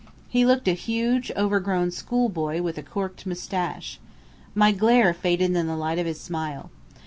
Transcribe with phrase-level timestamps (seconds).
[0.29, 3.99] He looked like a huge, overgrown schoolboy with a corked moustache.
[4.55, 6.71] My glare faded in the light of his smile.